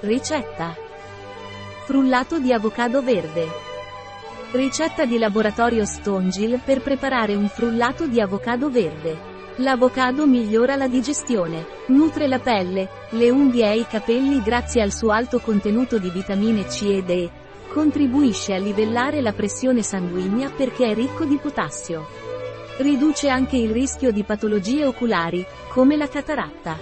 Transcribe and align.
Ricetta. 0.00 0.76
Frullato 1.86 2.38
di 2.38 2.52
avocado 2.52 3.02
verde. 3.02 3.48
Ricetta 4.50 5.06
di 5.06 5.16
laboratorio 5.16 5.86
Stongil 5.86 6.60
per 6.62 6.82
preparare 6.82 7.34
un 7.34 7.48
frullato 7.48 8.06
di 8.06 8.20
avocado 8.20 8.68
verde. 8.68 9.34
L'avocado 9.56 10.26
migliora 10.26 10.76
la 10.76 10.86
digestione, 10.86 11.64
nutre 11.86 12.28
la 12.28 12.38
pelle, 12.38 12.90
le 13.10 13.30
unghie 13.30 13.70
e 13.70 13.78
i 13.78 13.86
capelli 13.86 14.42
grazie 14.42 14.82
al 14.82 14.92
suo 14.92 15.12
alto 15.12 15.38
contenuto 15.40 15.98
di 15.98 16.10
vitamine 16.10 16.66
C 16.66 16.82
ed 16.82 17.08
E, 17.08 17.30
contribuisce 17.72 18.52
a 18.52 18.58
livellare 18.58 19.22
la 19.22 19.32
pressione 19.32 19.82
sanguigna 19.82 20.50
perché 20.50 20.88
è 20.88 20.94
ricco 20.94 21.24
di 21.24 21.38
potassio. 21.38 22.06
Riduce 22.76 23.30
anche 23.30 23.56
il 23.56 23.70
rischio 23.70 24.12
di 24.12 24.24
patologie 24.24 24.84
oculari, 24.84 25.44
come 25.70 25.96
la 25.96 26.06
cataratta. 26.06 26.76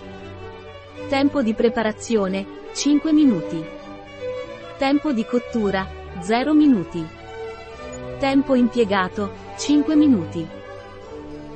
Tempo 1.14 1.42
di 1.42 1.54
preparazione, 1.54 2.44
5 2.74 3.12
minuti. 3.12 3.64
Tempo 4.78 5.12
di 5.12 5.24
cottura, 5.24 5.86
0 6.18 6.52
minuti. 6.54 7.06
Tempo 8.18 8.56
impiegato, 8.56 9.30
5 9.56 9.94
minuti. 9.94 10.44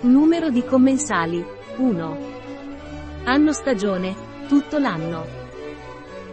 Numero 0.03 0.51
di 0.51 0.63
commensali, 0.63 1.45
1. 1.77 2.19
Anno 3.25 3.53
stagione, 3.53 4.15
tutto 4.47 4.79
l'anno. 4.79 5.27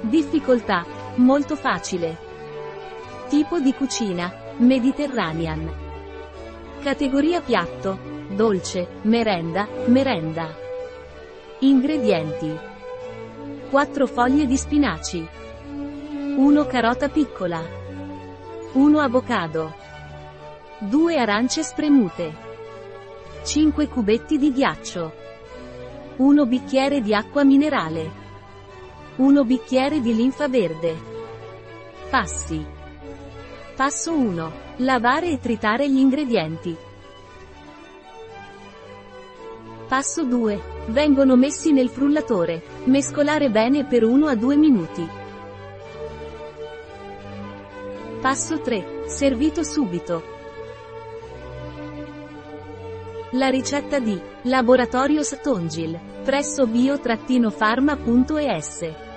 Difficoltà, 0.02 0.85
molto 1.16 1.55
facile. 1.55 2.16
Tipo 3.27 3.59
di 3.59 3.73
cucina, 3.73 4.31
Mediterranean. 4.57 5.73
Categoria 6.83 7.41
piatto, 7.41 7.97
dolce, 8.30 8.88
merenda, 9.02 9.67
merenda. 9.88 10.55
Ingredienti. 11.61 12.73
4 13.69 14.05
foglie 14.05 14.45
di 14.45 14.55
spinaci. 14.57 15.27
1 16.38 16.66
carota 16.67 17.09
piccola. 17.09 17.61
1 18.73 18.99
avocado. 18.99 19.73
2 20.80 21.17
arance 21.17 21.63
spremute. 21.63 22.33
5 23.44 23.88
cubetti 23.88 24.38
di 24.38 24.53
ghiaccio. 24.53 25.13
1 26.17 26.45
bicchiere 26.45 27.02
di 27.02 27.16
acqua 27.16 27.44
minerale. 27.44 28.23
1 29.16 29.44
bicchiere 29.44 30.00
di 30.00 30.16
linfa 30.16 30.47
verde. 30.47 30.95
Passi. 32.09 32.63
Passo 33.75 34.13
1. 34.13 34.52
Lavare 34.77 35.31
e 35.31 35.39
tritare 35.39 35.89
gli 35.89 35.97
ingredienti. 35.97 36.77
Passo 39.88 40.23
2. 40.23 40.75
Vengono 40.88 41.36
messi 41.36 41.72
nel 41.72 41.89
frullatore. 41.89 42.61
Mescolare 42.83 43.50
bene 43.50 43.86
per 43.86 44.03
1 44.03 44.28
a 44.28 44.36
2 44.36 44.55
minuti. 44.55 45.09
Passo 48.22 48.61
3. 48.61 49.06
Servito 49.08 49.63
subito. 49.63 50.22
La 53.31 53.50
ricetta 53.50 53.97
di 54.00 54.16
Laboratorio 54.44 55.23
Stongil 55.23 56.00
presso 56.23 56.67
bio-pharma.es 56.67 59.14